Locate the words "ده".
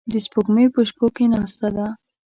1.75-1.87